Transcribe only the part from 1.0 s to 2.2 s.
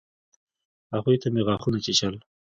ته مې غاښونه چيچل.